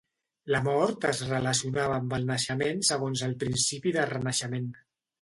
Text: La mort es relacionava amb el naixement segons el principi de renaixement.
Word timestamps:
La 0.53 0.61
mort 0.67 1.05
es 1.09 1.19
relacionava 1.33 1.99
amb 1.99 2.17
el 2.19 2.27
naixement 2.31 2.83
segons 2.93 3.25
el 3.31 3.39
principi 3.47 3.99
de 4.01 4.11
renaixement. 4.17 4.71